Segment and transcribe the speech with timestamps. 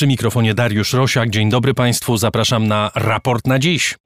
[0.00, 1.30] Przy mikrofonie Dariusz Rosiak.
[1.30, 2.16] Dzień dobry Państwu.
[2.16, 3.98] Zapraszam na raport na dziś.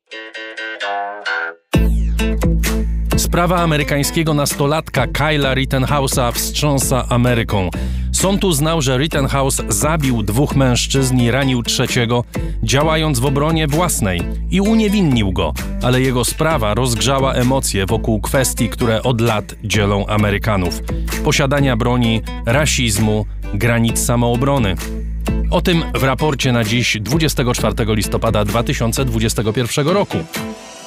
[3.17, 7.71] Sprawa amerykańskiego nastolatka Kyla Rittenhouse'a wstrząsa Ameryką.
[8.13, 12.25] Sąd uznał, że Rittenhouse zabił dwóch mężczyzn i ranił trzeciego,
[12.63, 14.21] działając w obronie własnej
[14.51, 20.81] i uniewinnił go, ale jego sprawa rozgrzała emocje wokół kwestii, które od lat dzielą Amerykanów:
[21.25, 24.77] posiadania broni, rasizmu, granic samoobrony.
[25.55, 30.17] O tym w raporcie na dziś 24 listopada 2021 roku.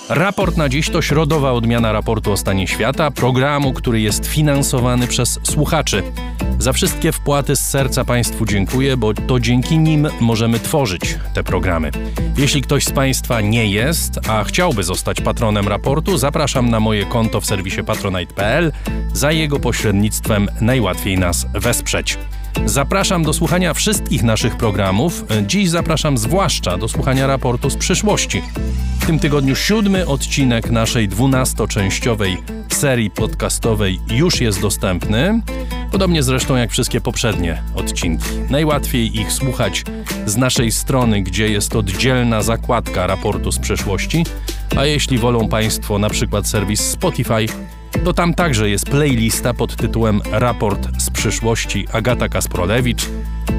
[0.09, 5.39] Raport na dziś to środowa odmiana raportu o stanie świata, programu, który jest finansowany przez
[5.44, 6.03] słuchaczy.
[6.59, 11.91] Za wszystkie wpłaty z serca Państwu dziękuję, bo to dzięki nim możemy tworzyć te programy.
[12.38, 17.41] Jeśli ktoś z Państwa nie jest, a chciałby zostać patronem raportu, zapraszam na moje konto
[17.41, 18.72] w serwisie patronite.pl.
[19.13, 22.17] Za jego pośrednictwem najłatwiej nas wesprzeć.
[22.66, 25.25] Zapraszam do słuchania wszystkich naszych programów.
[25.47, 28.41] Dziś zapraszam zwłaszcza do słuchania raportu z przyszłości.
[29.00, 32.38] W tym tygodniu siódmy odcinek naszej dwunastoczęściowej
[32.69, 35.41] serii podcastowej już jest dostępny.
[35.91, 38.30] Podobnie zresztą jak wszystkie poprzednie odcinki.
[38.50, 39.83] Najłatwiej ich słuchać
[40.25, 44.25] z naszej strony, gdzie jest oddzielna zakładka raportu z przeszłości,
[44.78, 47.45] a jeśli wolą Państwo na przykład serwis Spotify,
[48.03, 53.09] to tam także jest playlista pod tytułem Raport z przyszłości Agata Kasprolewicz,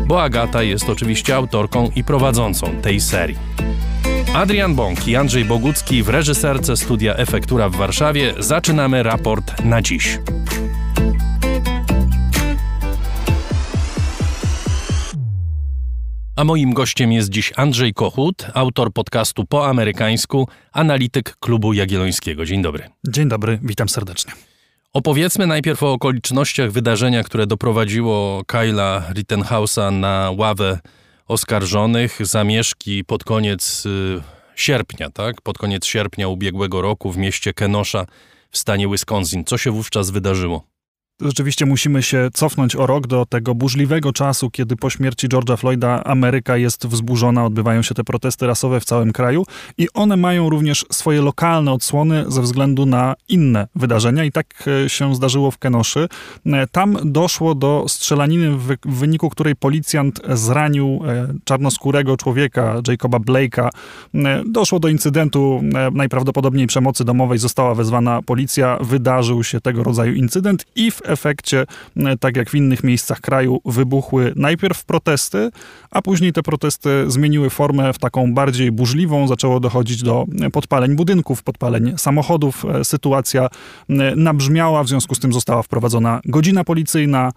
[0.07, 3.39] bo Agata jest oczywiście autorką i prowadzącą tej serii.
[4.35, 10.19] Adrian Bąk i Andrzej Bogucki w reżyserce studia Efektura w Warszawie zaczynamy raport na dziś.
[16.39, 22.45] A moim gościem jest dziś Andrzej Kochut, autor podcastu po amerykańsku, analityk klubu Jagiellońskiego.
[22.45, 22.89] Dzień dobry.
[23.09, 24.33] Dzień dobry, witam serdecznie.
[24.93, 30.79] Opowiedzmy najpierw o okolicznościach wydarzenia, które doprowadziło Kyla Rittenhouse'a na ławę
[31.27, 32.19] oskarżonych.
[32.27, 34.23] Zamieszki pod koniec y,
[34.57, 35.43] sierpnia, tak?
[35.43, 38.07] Pod koniec sierpnia ubiegłego roku w mieście Kenosha
[38.51, 39.45] w stanie Wisconsin.
[39.45, 40.78] Co się wówczas wydarzyło?
[41.21, 46.05] Rzeczywiście musimy się cofnąć o rok do tego burzliwego czasu, kiedy po śmierci George'a Floyda
[46.05, 49.45] Ameryka jest wzburzona, odbywają się te protesty rasowe w całym kraju
[49.79, 54.89] i one mają również swoje lokalne odsłony ze względu na inne wydarzenia i tak e,
[54.89, 56.09] się zdarzyło w Kenoszy.
[56.47, 63.69] E, tam doszło do strzelaniny, w wyniku której policjant zranił e, czarnoskórego człowieka, Jacoba Blake'a.
[64.47, 65.61] Doszło do incydentu,
[65.93, 71.67] najprawdopodobniej przemocy domowej, została wezwana policja, wydarzył się tego rodzaju incydent i w efekcie,
[72.21, 75.51] tak jak w innych miejscach kraju, wybuchły najpierw protesty,
[75.91, 79.29] a później te protesty zmieniły formę w taką bardziej burzliwą.
[79.29, 82.65] Zaczęło dochodzić do podpaleń budynków, podpaleń samochodów.
[82.65, 83.49] E, sytuacja
[84.17, 87.33] nabrzmiała, w związku z tym została wprowadzona godzina policyjna,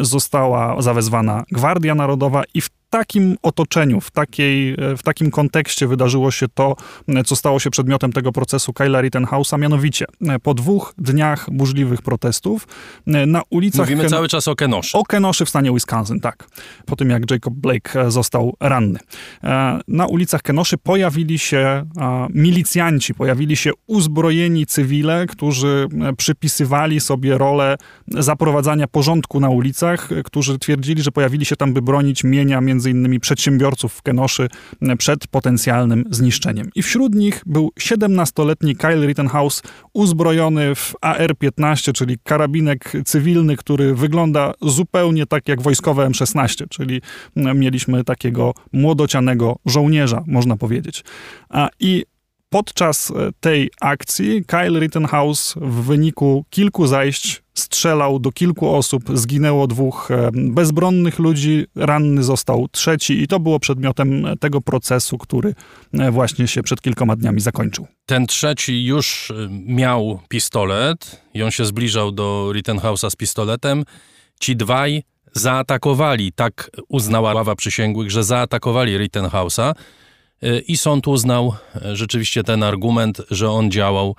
[0.00, 6.48] została zawezwana Gwardia Narodowa i w takim otoczeniu, w, takiej, w takim kontekście wydarzyło się
[6.48, 6.76] to,
[7.26, 10.04] co stało się przedmiotem tego procesu Kyla Rittenhouse'a, mianowicie
[10.42, 12.68] po dwóch dniach burzliwych protestów
[13.06, 13.80] na ulicach...
[13.80, 14.10] Mówimy Ken...
[14.10, 14.98] cały czas o Kenoszy.
[14.98, 16.48] O Kenoszy w stanie Wisconsin, tak.
[16.86, 18.98] Po tym, jak Jacob Blake e, został ranny.
[19.44, 21.86] E, na ulicach Kenoszy pojawili się e,
[22.30, 27.76] milicjanci, pojawili się uzbrojeni cywile, którzy przypisywali sobie rolę
[28.08, 33.20] zaprowadzania porządku na ulicach, którzy twierdzili, że pojawili się tam, by bronić mienia między m.in.
[33.20, 34.48] przedsiębiorców w Kenoszy
[34.98, 36.70] przed potencjalnym zniszczeniem.
[36.74, 44.54] I wśród nich był 17-letni Kyle Rittenhouse uzbrojony w AR-15, czyli karabinek cywilny, który wygląda
[44.62, 47.00] zupełnie tak jak wojskowe M16, czyli
[47.36, 51.04] mieliśmy takiego młodocianego żołnierza, można powiedzieć.
[51.80, 52.04] I
[52.48, 60.10] podczas tej akcji Kyle Rittenhouse w wyniku kilku zajść strzelał do kilku osób, zginęło dwóch
[60.10, 65.54] e, bezbronnych ludzi, ranny został trzeci i to było przedmiotem tego procesu, który
[65.92, 67.86] e, właśnie się przed kilkoma dniami zakończył.
[68.06, 73.84] Ten trzeci już e, miał pistolet i on się zbliżał do Rittenhouse'a z pistoletem.
[74.40, 75.02] Ci dwaj
[75.32, 79.74] zaatakowali, tak uznała ława przysięgłych, że zaatakowali Rittenhouse'a
[80.66, 81.54] i sąd uznał
[81.92, 84.16] rzeczywiście ten argument, że on działał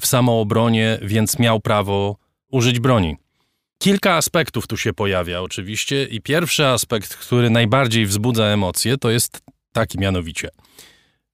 [0.00, 2.16] w samoobronie, więc miał prawo
[2.50, 3.16] użyć broni.
[3.78, 9.42] Kilka aspektów tu się pojawia oczywiście i pierwszy aspekt, który najbardziej wzbudza emocje, to jest
[9.72, 10.48] taki mianowicie.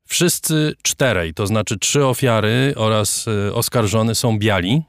[0.07, 4.83] Wszyscy czterej, to znaczy trzy ofiary oraz y, oskarżony są biali,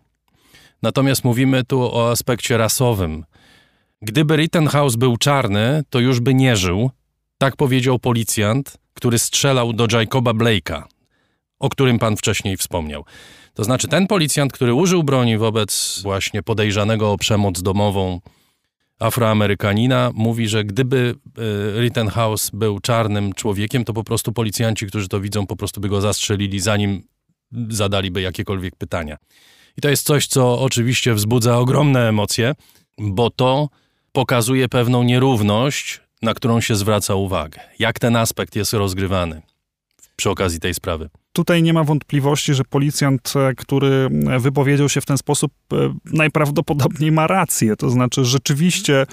[0.81, 3.25] natomiast mówimy tu o aspekcie rasowym.
[4.01, 6.91] Gdyby Rittenhouse był czarny, to już by nie żył,
[7.38, 10.84] tak powiedział policjant, który strzelał do Jacoba Blake'a,
[11.60, 13.06] o którym pan wcześniej wspomniał.
[13.54, 18.22] To znaczy ten policjant, który użył broni wobec właśnie podejrzanego o przemoc domową
[19.00, 21.16] Afroamerykanina, mówi, że gdyby
[21.78, 25.90] e, Rittenhouse był czarnym człowiekiem, to po prostu policjanci, którzy to widzą, po prostu by
[25.90, 27.04] go zastrzelili, zanim
[27.69, 29.18] zadaliby jakiekolwiek pytania.
[29.78, 32.54] I to jest coś, co oczywiście wzbudza ogromne emocje,
[32.98, 33.69] bo to
[34.12, 37.60] pokazuje pewną nierówność, na którą się zwraca uwagę.
[37.80, 39.42] Jak ten aspekt jest rozgrywany
[40.16, 41.10] przy okazji tej sprawy?
[41.39, 45.75] Tutaj nie ma wątpliwości, że policjant, e, który e, wypowiedział się w ten sposób, e,
[46.06, 47.75] najprawdopodobniej ma rację.
[47.75, 49.06] To znaczy, rzeczywiście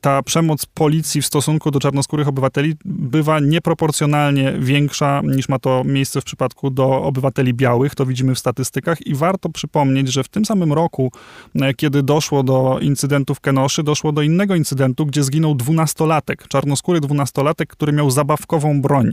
[0.00, 6.20] ta przemoc policji w stosunku do czarnoskórych obywateli bywa nieproporcjonalnie większa niż ma to miejsce
[6.20, 7.94] w przypadku do obywateli białych.
[7.94, 11.12] To widzimy w statystykach i warto przypomnieć, że w tym samym roku,
[11.76, 17.68] kiedy doszło do incydentu w Kenoszy, doszło do innego incydentu, gdzie zginął dwunastolatek, czarnoskóry dwunastolatek,
[17.68, 19.12] który miał zabawkową broń.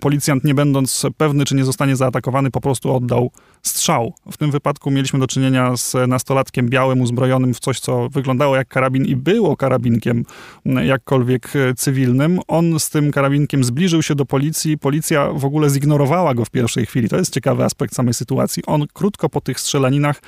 [0.00, 3.30] Policjant, nie będąc pewny, czy nie zostanie zaatakowany, po prostu oddał
[3.62, 4.12] strzał.
[4.32, 8.68] W tym wypadku mieliśmy do czynienia z nastolatkiem białym, uzbrojonym w coś, co wyglądało jak
[8.68, 10.24] karabin i było karabinkiem
[10.64, 12.40] jakkolwiek cywilnym.
[12.48, 14.78] On z tym karabinkiem zbliżył się do policji.
[14.78, 17.08] Policja w ogóle zignorowała go w pierwszej chwili.
[17.08, 18.62] To jest ciekawy aspekt samej sytuacji.
[18.66, 20.22] On krótko po tych strzelaninach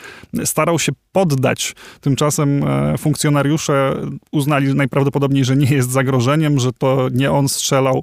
[0.44, 1.74] starał się poddać.
[2.00, 3.96] Tymczasem e, funkcjonariusze
[4.32, 8.02] uznali najprawdopodobniej, że nie jest zagrożeniem, że to nie on strzelał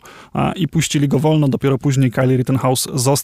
[0.55, 1.47] i puścili go wolno.
[1.47, 3.16] Dopiero później Kyle Rittenhouse został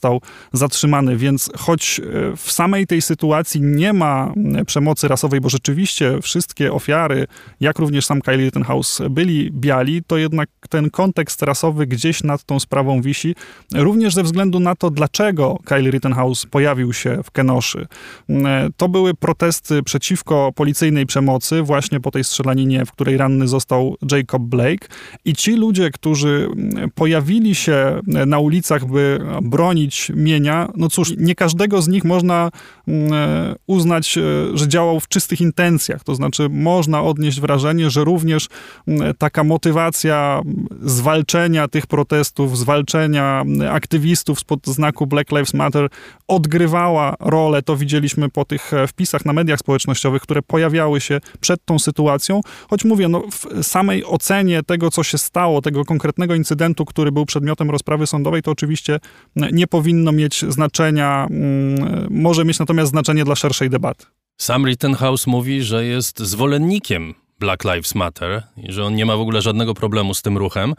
[0.53, 4.33] zatrzymany, więc choć e, w samej tej sytuacji nie ma
[4.65, 7.27] przemocy rasowej, bo rzeczywiście wszystkie ofiary,
[7.59, 12.59] jak również sam Kyle Rittenhouse byli biali, to jednak ten kontekst rasowy gdzieś nad tą
[12.59, 13.35] sprawą wisi,
[13.73, 17.87] również ze względu na to, dlaczego Kyle Rittenhouse pojawił się w Kenoszy.
[18.29, 23.97] E, to były protesty przeciwko policyjnej przemocy, właśnie po tej strzelaninie, w której ranny został
[24.11, 24.87] Jacob Blake
[25.25, 26.49] i ci ludzie, którzy
[26.95, 29.82] pojawili się na ulicach, by bronić
[30.15, 32.51] mienia, no cóż, nie każdego z nich można
[32.87, 34.21] mm, e, uznać, e,
[34.57, 36.03] że działał w czystych intencjach.
[36.03, 38.47] To znaczy, można odnieść wrażenie, że również
[38.87, 40.41] mm, taka motywacja
[40.81, 45.89] zwalczenia tych protestów, zwalczenia mm, aktywistów spod znaku Black Lives Matter
[46.27, 47.61] odgrywała rolę.
[47.61, 52.41] To widzieliśmy po tych e, wpisach na mediach społecznościowych, które pojawiały się przed tą sytuacją.
[52.69, 57.25] Choć mówię, no, w samej ocenie tego, co się stało, tego konkretnego incydentu, który był
[57.25, 58.99] przedmiotem rozprawy sądowej, to oczywiście
[59.35, 64.05] nie powinno mieć znaczenia, mm, może mieć natomiast znaczenie dla szerszej debaty.
[64.37, 69.19] Sam Rittenhouse mówi, że jest zwolennikiem Black Lives Matter i że on nie ma w
[69.19, 70.73] ogóle żadnego problemu z tym ruchem,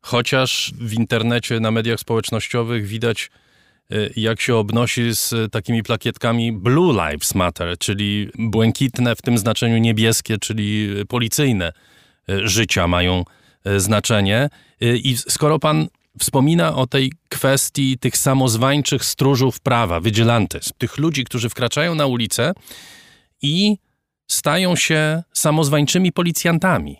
[0.00, 3.30] chociaż w internecie, na mediach społecznościowych widać,
[3.92, 9.78] y, jak się obnosi z takimi plakietkami Blue Lives Matter, czyli błękitne w tym znaczeniu
[9.78, 11.72] niebieskie, czyli policyjne
[12.30, 13.24] y, życia mają
[13.66, 14.48] y, znaczenie.
[14.80, 15.86] I skoro pan
[16.18, 22.52] wspomina o tej kwestii tych samozwańczych stróżów prawa, vigilantes, tych ludzi, którzy wkraczają na ulicę
[23.42, 23.76] i
[24.26, 26.96] stają się samozwańczymi policjantami.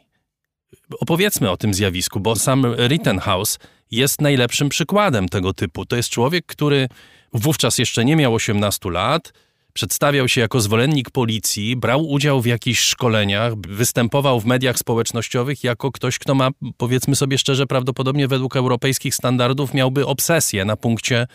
[1.00, 3.58] Opowiedzmy o tym zjawisku, bo sam Rittenhouse
[3.90, 5.86] jest najlepszym przykładem tego typu.
[5.86, 6.88] To jest człowiek, który
[7.32, 9.32] wówczas jeszcze nie miał 18 lat,
[9.76, 15.92] Przedstawiał się jako zwolennik policji, brał udział w jakichś szkoleniach, występował w mediach społecznościowych jako
[15.92, 21.26] ktoś, kto ma, powiedzmy sobie szczerze, prawdopodobnie według europejskich standardów miałby obsesję na punkcie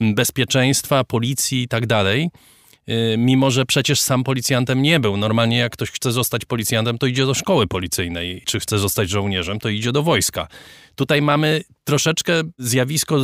[0.00, 2.30] bezpieczeństwa, policji i tak dalej.
[2.88, 5.16] Y, mimo że przecież sam policjantem nie był.
[5.16, 9.58] Normalnie jak ktoś chce zostać policjantem, to idzie do szkoły policyjnej, czy chce zostać żołnierzem,
[9.58, 10.48] to idzie do wojska.
[10.94, 13.18] Tutaj mamy troszeczkę zjawisko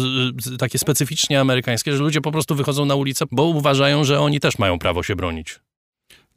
[0.58, 4.58] takie specyficznie amerykańskie, że ludzie po prostu wychodzą na ulicę, bo uważają, że oni też
[4.58, 5.60] mają prawo się bronić.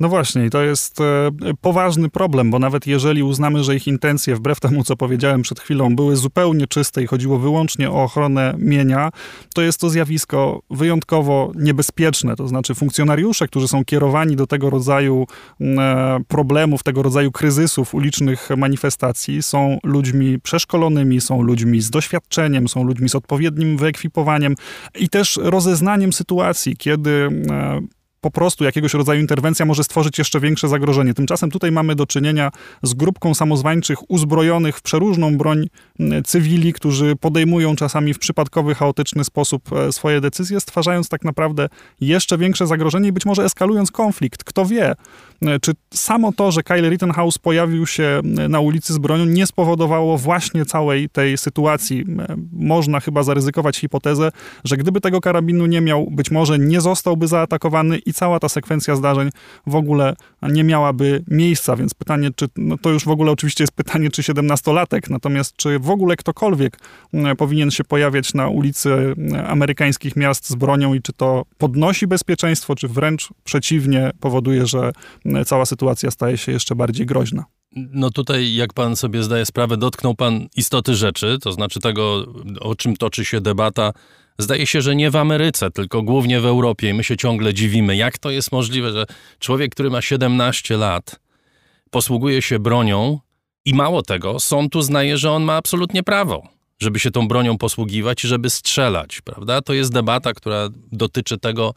[0.02, 1.32] No właśnie, to jest e,
[1.62, 5.96] poważny problem, bo nawet jeżeli uznamy, że ich intencje, wbrew temu, co powiedziałem przed chwilą,
[5.96, 9.10] były zupełnie czyste i chodziło wyłącznie o ochronę mienia,
[9.54, 12.36] to jest to zjawisko wyjątkowo niebezpieczne.
[12.36, 15.28] To znaczy, funkcjonariusze, którzy są kierowani do tego rodzaju
[15.62, 22.84] e, problemów, tego rodzaju kryzysów ulicznych manifestacji, są ludźmi przeszkolonymi, są ludźmi z doświadczeniem, są
[22.84, 24.56] ludźmi z odpowiednim wyekwipowaniem
[25.00, 27.82] i też rozeznaniem sytuacji, kiedy e,
[28.22, 31.14] po prostu jakiegoś rodzaju interwencja może stworzyć jeszcze większe zagrożenie.
[31.14, 32.52] Tymczasem tutaj mamy do czynienia
[32.84, 35.68] z grupką samozwańczych uzbrojonych w przeróżną broń
[36.26, 41.70] cywili, którzy podejmują czasami w przypadkowy, chaotyczny sposób e, swoje decyzje, stwarzając tak naprawdę
[42.02, 44.44] jeszcze większe zagrożenie i być może eskalując konflikt.
[44.44, 44.96] Kto wie,
[45.62, 50.66] czy samo to, że Kyle Rittenhouse pojawił się na ulicy z bronią, nie spowodowało właśnie
[50.66, 52.06] całej tej sytuacji.
[52.54, 54.32] Można chyba zaryzykować hipotezę,
[54.64, 58.96] że gdyby tego karabinu nie miał, być może nie zostałby zaatakowany i cała ta sekwencja
[58.96, 59.30] zdarzeń
[59.68, 63.74] w ogóle nie miałaby miejsca, więc pytanie, czy no to już w ogóle oczywiście jest
[63.74, 66.78] pytanie, czy 17-latek, natomiast czy w ogóle ktokolwiek
[67.38, 69.16] powinien się pojawiać na ulicy
[69.48, 74.92] amerykańskich miast z bronią i czy to podnosi bezpieczeństwo, czy wręcz przeciwnie powoduje, że
[75.46, 77.46] cała sytuacja staje się jeszcze bardziej groźna.
[77.76, 82.26] No tutaj, jak pan sobie zdaje sprawę, dotknął pan istoty rzeczy, to znaczy tego,
[82.60, 83.94] o czym toczy się debata.
[84.42, 87.96] Zdaje się, że nie w Ameryce, tylko głównie w Europie i my się ciągle dziwimy,
[87.96, 89.06] jak to jest możliwe, że
[89.40, 91.20] człowiek, który ma 17 lat,
[91.90, 93.20] posługuje się bronią
[93.66, 96.48] i mało tego, sąd uznaje, że on ma absolutnie prawo,
[96.80, 99.62] żeby się tą bronią posługiwać i żeby strzelać, prawda?
[99.62, 101.74] To jest debata, która dotyczy tego,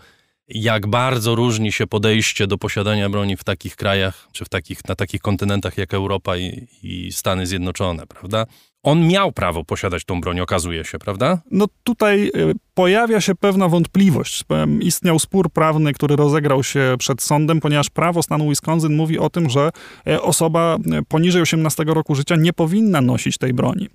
[0.49, 4.95] jak bardzo różni się podejście do posiadania broni w takich krajach, czy w takich, na
[4.95, 8.47] takich kontynentach jak Europa i, i Stany Zjednoczone, prawda?
[8.85, 11.43] On miał prawo posiadać tą broń, okazuje się, prawda?
[11.51, 14.45] No tutaj y, pojawia się pewna wątpliwość.
[14.81, 19.51] Istniał spór prawny, który rozegrał się przed sądem, ponieważ prawo stanu Wisconsin mówi o tym,
[19.51, 19.71] że
[20.07, 23.89] e, osoba e, poniżej 18 roku życia nie powinna nosić tej broni.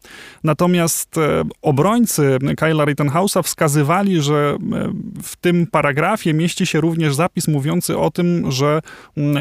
[0.44, 4.58] Natomiast e, obrońcy Kyla Rittenhouse'a wskazywali, że
[5.24, 8.82] w tym paragrafie mieści się również zapis mówiący o tym, że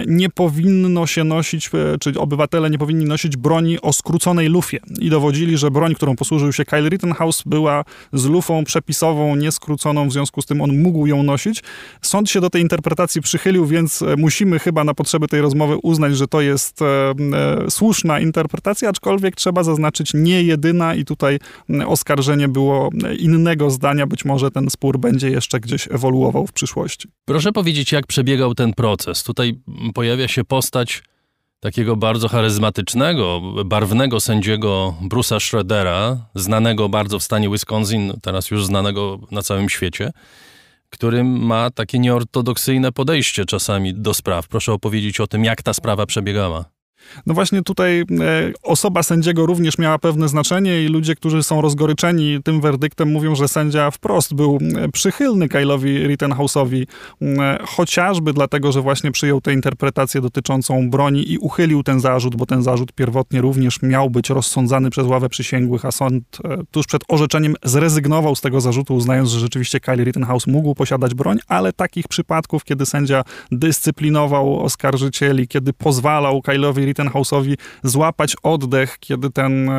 [0.06, 4.78] nie powinno się nosić, czy obywatele nie powinni nosić broni o skróconej lufie.
[5.00, 10.12] I dowodzili, że broń, którą posłużył się Kyle Rittenhouse, była z lufą przepisową nieskróconą, w
[10.12, 11.62] związku z tym on mógł ją nosić.
[12.02, 16.16] Sąd się do tej interpretacji przychylił, więc e, musimy chyba na potrzeby tej rozmowy uznać,
[16.16, 21.38] że to jest e, e, słuszna interpretacja, aczkolwiek trzeba zaznaczyć nie jedyna i tutaj
[21.86, 24.06] oskarżenie było innego zdania.
[24.06, 27.08] Być może ten spór będzie jeszcze gdzieś ewoluował w przyszłości.
[27.24, 29.22] Proszę powiedzieć, jak przebiegał ten proces.
[29.22, 29.58] Tutaj
[29.94, 31.02] pojawia się postać
[31.60, 39.18] takiego bardzo charyzmatycznego, barwnego sędziego Bruce'a Schroedera, znanego bardzo w stanie Wisconsin, teraz już znanego
[39.30, 40.12] na całym świecie,
[40.90, 44.48] który ma takie nieortodoksyjne podejście czasami do spraw.
[44.48, 46.77] Proszę opowiedzieć o tym, jak ta sprawa przebiegała.
[47.26, 48.04] No właśnie tutaj e,
[48.62, 53.48] osoba sędziego również miała pewne znaczenie i ludzie, którzy są rozgoryczeni tym werdyktem mówią, że
[53.48, 56.86] sędzia wprost był e, przychylny Kyle'owi Rittenhouse'owi,
[57.22, 62.46] e, chociażby dlatego, że właśnie przyjął tę interpretację dotyczącą broni i uchylił ten zarzut, bo
[62.46, 66.24] ten zarzut pierwotnie również miał być rozsądzany przez ławę przysięgłych, a sąd
[66.70, 71.38] tuż przed orzeczeniem zrezygnował z tego zarzutu, uznając, że rzeczywiście Kyle Rittenhouse mógł posiadać broń,
[71.48, 76.84] ale takich przypadków, kiedy sędzia dyscyplinował oskarżycieli, kiedy pozwalał Kyle'owi
[77.82, 79.70] złapać oddech, kiedy ten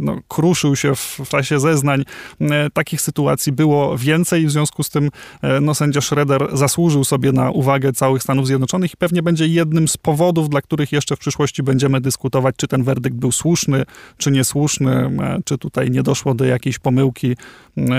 [0.00, 2.04] no, kruszył się w, w czasie zeznań.
[2.40, 5.10] E, takich sytuacji było więcej w związku z tym
[5.42, 9.88] e, no, sędzia Schroeder zasłużył sobie na uwagę całych Stanów Zjednoczonych i pewnie będzie jednym
[9.88, 13.84] z powodów, dla których jeszcze w przyszłości będziemy dyskutować, czy ten werdykt był słuszny,
[14.16, 17.36] czy niesłuszny, e, czy tutaj nie doszło do jakiejś pomyłki,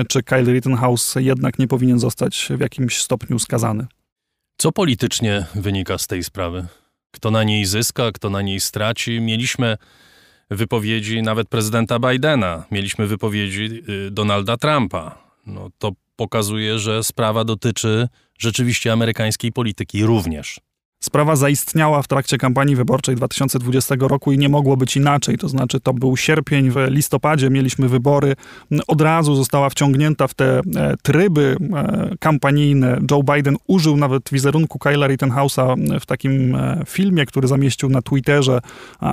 [0.08, 3.88] czy Kyle Rittenhouse jednak nie powinien zostać w jakimś stopniu skazany.
[4.58, 6.66] Co politycznie wynika z tej sprawy?
[7.16, 9.22] Kto na niej zyska, kto na niej straci.
[9.22, 9.78] Mieliśmy
[10.50, 15.18] wypowiedzi nawet prezydenta Bidena, mieliśmy wypowiedzi y, Donalda Trumpa.
[15.46, 18.08] No, to pokazuje, że sprawa dotyczy
[18.40, 20.60] rzeczywiście amerykańskiej polityki również.
[21.04, 25.38] Sprawa zaistniała w trakcie kampanii wyborczej 2020 roku i nie mogło być inaczej.
[25.38, 28.36] To znaczy, to był sierpień, w listopadzie mieliśmy wybory.
[28.88, 30.62] Od razu została wciągnięta w te e,
[31.04, 33.00] tryby e, kampanijne.
[33.12, 38.60] Joe Biden użył nawet wizerunku Kyla Rittenhouse'a w takim e, filmie, który zamieścił na Twitterze,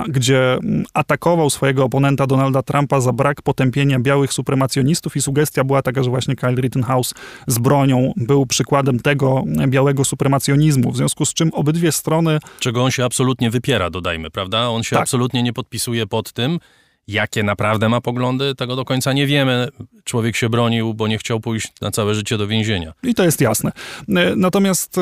[0.07, 0.57] gdzie
[0.93, 6.09] atakował swojego oponenta Donalda Trumpa za brak potępienia białych supremacjonistów i sugestia była taka, że
[6.09, 7.13] właśnie Kyle Rittenhouse
[7.47, 10.91] z bronią był przykładem tego białego supremacjonizmu.
[10.91, 12.39] W związku z czym obydwie obydwie strony.
[12.59, 14.69] Czego on się absolutnie wypiera, dodajmy, prawda?
[14.69, 15.03] On się tak.
[15.03, 16.59] absolutnie nie podpisuje pod tym,
[17.07, 19.67] Jakie naprawdę ma poglądy, tego do końca nie wiemy.
[20.03, 22.93] Człowiek się bronił, bo nie chciał pójść na całe życie do więzienia.
[23.03, 23.71] I to jest jasne.
[24.09, 25.01] E, natomiast e,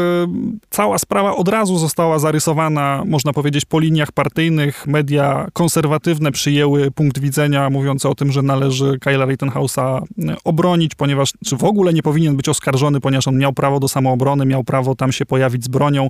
[0.70, 4.88] cała sprawa od razu została zarysowana, można powiedzieć, po liniach partyjnych.
[4.88, 11.34] Media konserwatywne przyjęły punkt widzenia mówiący o tym, że należy Kyla Rittenhouse'a e, obronić, ponieważ,
[11.46, 14.96] czy w ogóle nie powinien być oskarżony, ponieważ on miał prawo do samoobrony, miał prawo
[14.96, 16.08] tam się pojawić z bronią.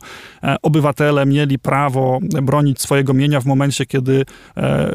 [0.61, 4.25] Obywatele mieli prawo bronić swojego mienia w momencie, kiedy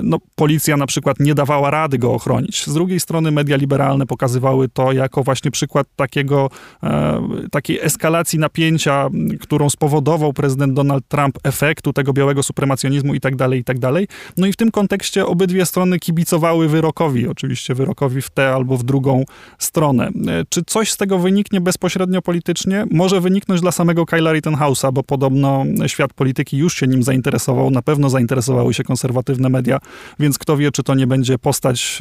[0.03, 2.67] no, policja na na przykład nie dawała rady go ochronić.
[2.67, 6.51] Z drugiej strony media liberalne pokazywały to jako właśnie przykład takiego,
[6.83, 9.09] e, takiej eskalacji napięcia,
[9.41, 14.09] którą spowodował prezydent Donald Trump, efektu tego białego supremacjonizmu i tak dalej, i tak dalej.
[14.37, 18.85] No i w tym kontekście obydwie strony kibicowały wyrokowi, oczywiście wyrokowi w tę albo w
[18.85, 19.25] drugą
[19.59, 20.07] stronę.
[20.07, 20.11] E,
[20.49, 22.85] czy coś z tego wyniknie bezpośrednio politycznie?
[22.91, 27.83] Może wyniknąć dla samego Kyla Rittenhouse'a, bo podobno świat polityki już się nim zainteresował, na
[27.83, 29.79] pewno zainteresowały się konserwatywne media,
[30.19, 31.99] więc kto wie, czy to nie będzie postać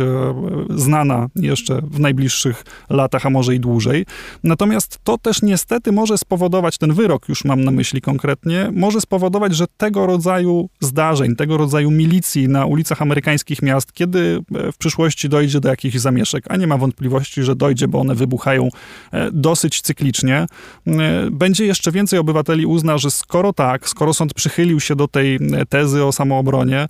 [0.69, 4.05] znana jeszcze w najbliższych latach, a może i dłużej.
[4.43, 9.55] Natomiast to też niestety może spowodować, ten wyrok już mam na myśli konkretnie, może spowodować,
[9.55, 14.39] że tego rodzaju zdarzeń, tego rodzaju milicji na ulicach amerykańskich miast, kiedy
[14.73, 18.69] w przyszłości dojdzie do jakichś zamieszek, a nie ma wątpliwości, że dojdzie, bo one wybuchają
[19.31, 20.45] dosyć cyklicznie,
[21.31, 25.39] będzie jeszcze więcej obywateli uzna, że skoro tak, skoro sąd przychylił się do tej
[25.69, 26.87] tezy o samoobronie,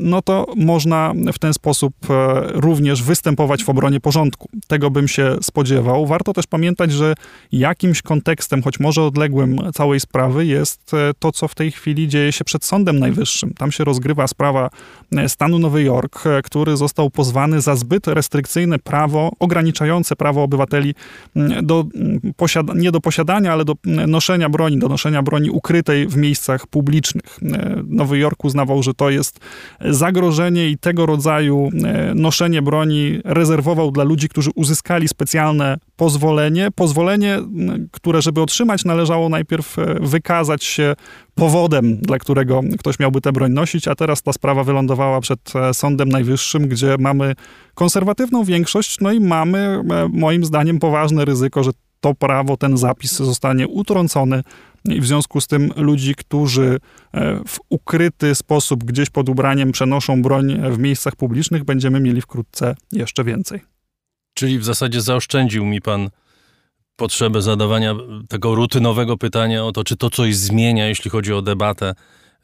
[0.00, 4.48] no to można w ten sposób e, również występować w obronie porządku.
[4.66, 6.06] Tego bym się spodziewał.
[6.06, 7.14] Warto też pamiętać, że
[7.52, 12.32] jakimś kontekstem, choć może odległym całej sprawy, jest e, to, co w tej chwili dzieje
[12.32, 13.54] się przed Sądem Najwyższym.
[13.54, 14.70] Tam się rozgrywa sprawa
[15.16, 20.94] e, stanu Nowy Jork, który został pozwany za zbyt restrykcyjne prawo, ograniczające prawo obywateli
[21.62, 21.84] do
[22.36, 27.38] posiada- nie do posiadania, ale do noszenia broni, do noszenia broni ukrytej w miejscach publicznych.
[27.86, 29.40] Nowy Jork uznawał, że to jest
[29.80, 36.68] zagrożenie i tego rodzaju e, noszenie broni rezerwował dla ludzi, którzy uzyskali specjalne pozwolenie.
[36.74, 37.38] Pozwolenie,
[37.90, 40.94] które żeby otrzymać należało najpierw e, wykazać się
[41.34, 45.74] powodem, dla którego ktoś miałby tę broń nosić, a teraz ta sprawa wylądowała przed e,
[45.74, 47.34] Sądem Najwyższym, gdzie mamy
[47.74, 49.82] konserwatywną większość, no i mamy
[50.12, 54.42] moim zdaniem poważne ryzyko, że to prawo, ten zapis zostanie utrącony
[54.84, 56.78] i w związku z tym ludzi, którzy
[57.14, 62.74] e, w ukryty sposób gdzieś pod ubraniem przenoszą broń w miejscach publicznych, będziemy mieli wkrótce
[62.92, 63.60] jeszcze więcej.
[64.34, 66.10] Czyli w zasadzie zaoszczędził mi pan
[66.96, 67.94] potrzebę zadawania
[68.28, 71.94] tego rutynowego pytania o to, czy to coś zmienia, jeśli chodzi o debatę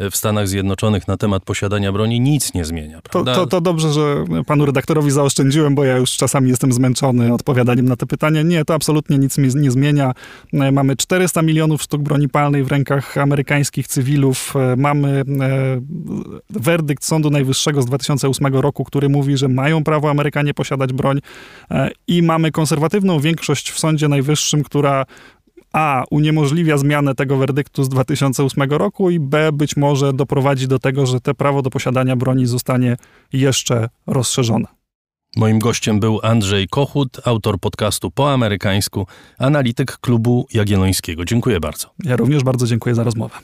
[0.01, 3.01] w Stanach Zjednoczonych na temat posiadania broni nic nie zmienia.
[3.11, 7.89] To, to, to, dobrze, że panu redaktorowi zaoszczędziłem, bo ja już czasami jestem zmęczony odpowiadaniem
[7.89, 8.43] na te pytania.
[8.43, 10.13] Nie, to absolutnie nic nie zmienia.
[10.53, 14.55] E, mamy 400 milionów sztuk broni palnej w rękach amerykańskich cywilów.
[14.57, 15.25] E, mamy e,
[16.51, 21.21] werdykt Sądu Najwyższego z 2008 roku, który mówi, że mają prawo Amerykanie posiadać broń
[22.07, 25.05] i mamy konserwatywną większość w Sądzie Najwyższym, która
[25.73, 26.05] a.
[26.11, 29.53] uniemożliwia zmianę tego werdyktu z 2008 roku i B.
[29.53, 32.97] być może doprowadzi do tego, że te prawo do posiadania broni zostanie
[33.33, 34.67] jeszcze rozszerzone.
[35.37, 39.07] Moim gościem był Andrzej Kochut, autor podcastu po amerykańsku,
[39.39, 41.25] analityk klubu Jagiellońskiego.
[41.25, 41.91] Dziękuję bardzo.
[42.05, 43.39] Ja również bardzo dziękuję za rozmowę.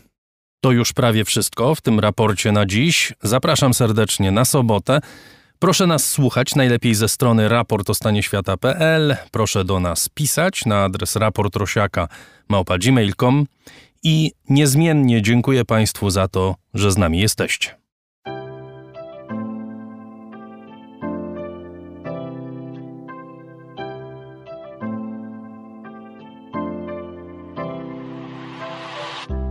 [0.60, 3.12] To już prawie wszystko w tym raporcie na dziś.
[3.22, 5.00] Zapraszam serdecznie na sobotę.
[5.64, 9.16] Proszę nas słuchać najlepiej ze strony raportostanieświata.pl.
[9.30, 13.46] Proszę do nas pisać na adres raportrosiaka.gmail.com
[14.02, 17.83] i niezmiennie dziękuję Państwu za to, że z nami jesteście.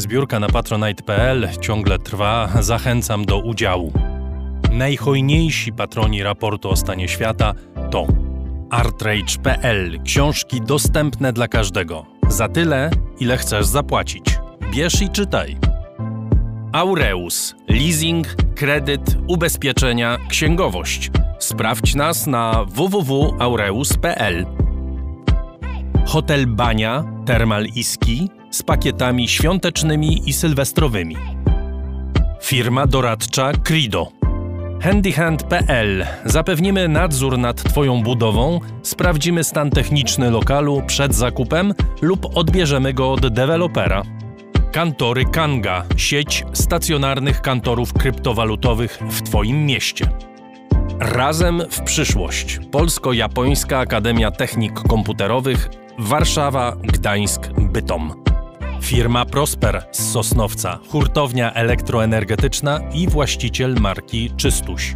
[0.00, 3.92] Zbiórka na patronite.pl ciągle trwa, zachęcam do udziału.
[4.72, 7.54] Najhojniejsi patroni raportu o stanie świata
[7.90, 8.06] to
[8.70, 12.06] artrage.pl książki dostępne dla każdego.
[12.28, 14.24] Za tyle, ile chcesz zapłacić.
[14.70, 15.56] Bierz i czytaj.
[16.72, 17.54] Aureus.
[17.68, 21.10] Leasing, kredyt, ubezpieczenia, księgowość.
[21.38, 24.46] Sprawdź nas na www.aureus.pl.
[26.06, 31.16] Hotel Bania, Termal Iski z pakietami świątecznymi i sylwestrowymi.
[32.42, 34.08] Firma doradcza Crido.
[34.80, 43.12] Handyhand.pl Zapewnimy nadzór nad Twoją budową, sprawdzimy stan techniczny lokalu przed zakupem lub odbierzemy go
[43.12, 44.02] od dewelopera.
[44.72, 50.10] Kantory Kanga sieć stacjonarnych kantorów kryptowalutowych w Twoim mieście.
[51.00, 52.60] Razem w przyszłość.
[52.70, 58.29] Polsko-Japońska Akademia Technik Komputerowych Warszawa, Gdańsk, Bytom.
[58.80, 64.94] Firma Prosper z Sosnowca, hurtownia elektroenergetyczna i właściciel marki Czystuś.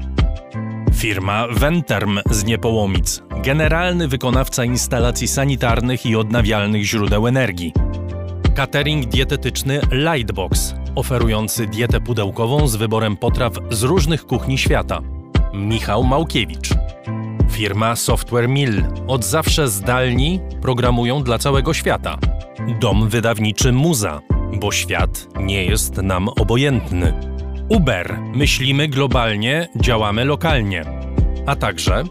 [0.95, 7.73] Firma Venterm z Niepołomic, generalny wykonawca instalacji sanitarnych i odnawialnych źródeł energii.
[8.55, 15.01] Catering dietetyczny Lightbox, oferujący dietę pudełkową z wyborem potraw z różnych kuchni świata.
[15.55, 16.69] Michał Małkiewicz.
[17.51, 18.85] Firma Software Mill.
[19.07, 22.19] Od zawsze zdalni programują dla całego świata.
[22.69, 24.21] Dom wydawniczy Muza,
[24.61, 27.13] bo świat nie jest nam obojętny.
[27.69, 28.19] Uber.
[28.35, 30.85] Myślimy globalnie, działamy lokalnie.
[31.47, 32.05] a także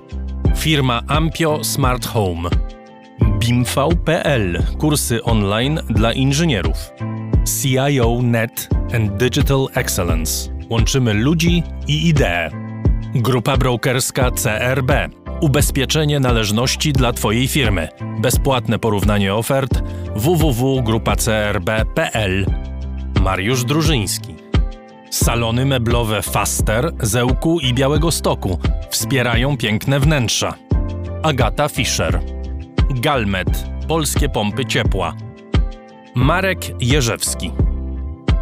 [0.55, 2.49] firma Ampio Smart Home,
[3.39, 6.77] BIMV.pl, kursy online dla inżynierów,
[7.61, 10.49] CIO Net and Digital Excellence.
[10.69, 12.49] Łączymy ludzi i idee.
[13.15, 14.91] Grupa brokerska CRB.
[15.43, 17.89] Ubezpieczenie należności dla Twojej firmy.
[18.19, 19.84] Bezpłatne porównanie ofert
[20.15, 22.45] www.grupacrb.pl.
[23.21, 24.36] Mariusz Drużyński.
[25.10, 30.53] Salony meblowe Faster, Zełku i Białego Stoku wspierają piękne wnętrza.
[31.23, 32.19] Agata Fischer.
[32.89, 33.65] Galmet.
[33.88, 35.13] Polskie pompy ciepła.
[36.15, 37.51] Marek Jerzewski.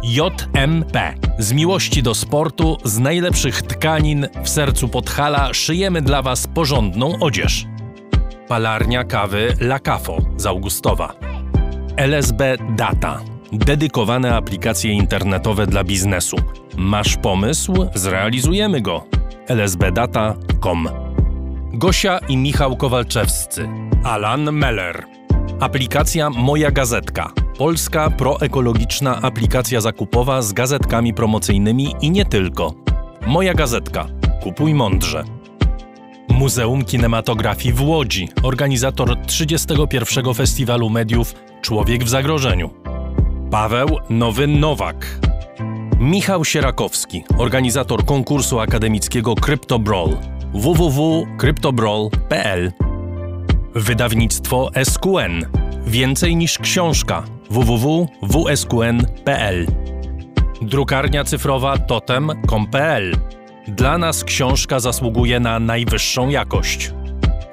[0.02, 1.14] JMP.
[1.38, 7.66] Z miłości do sportu, z najlepszych tkanin w sercu Podhala szyjemy dla Was porządną odzież.
[8.48, 11.14] Palarnia kawy La Cafo z Augustowa.
[11.96, 13.20] LSB Data.
[13.52, 16.36] Dedykowane aplikacje internetowe dla biznesu.
[16.76, 17.74] Masz pomysł?
[17.94, 19.06] Zrealizujemy go.
[19.48, 20.88] lsbdata.com
[21.72, 23.68] Gosia i Michał Kowalczewscy.
[24.04, 25.06] Alan Meller.
[25.60, 27.41] Aplikacja Moja Gazetka.
[27.62, 32.74] Polska proekologiczna aplikacja zakupowa z gazetkami promocyjnymi i nie tylko.
[33.26, 34.06] Moja Gazetka.
[34.42, 35.24] Kupuj mądrze.
[36.28, 40.34] Muzeum Kinematografii w Łodzi, organizator 31.
[40.34, 42.70] Festiwalu Mediów Człowiek w Zagrożeniu.
[43.50, 45.20] Paweł Nowy Nowak.
[46.00, 50.16] Michał Sierakowski, organizator konkursu akademickiego CryptoBrawl
[50.54, 52.72] www.cryptobrawl.pl
[53.74, 55.46] Wydawnictwo SQN.
[55.86, 57.22] Więcej niż książka
[57.52, 59.66] www.wsqn.pl
[60.62, 63.16] Drukarnia cyfrowa totem.com.pl
[63.68, 66.92] Dla nas książka zasługuje na najwyższą jakość.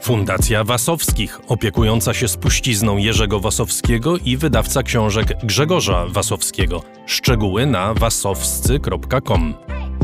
[0.02, 6.84] Fundacja Wasowskich, opiekująca się spuścizną Jerzego Wasowskiego i wydawca książek Grzegorza Wasowskiego.
[7.06, 9.54] Szczegóły na wasowscy.com.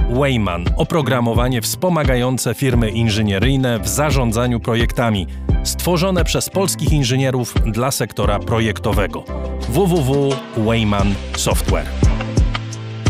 [0.09, 5.27] Wayman oprogramowanie wspomagające firmy inżynieryjne w zarządzaniu projektami,
[5.65, 9.23] stworzone przez polskich inżynierów dla sektora projektowego.
[9.69, 11.87] www.wayman Software.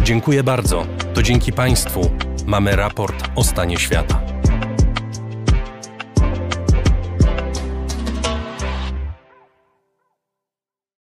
[0.04, 0.86] Dziękuję bardzo.
[1.14, 2.12] To dzięki Państwu
[2.46, 4.35] mamy raport o stanie świata.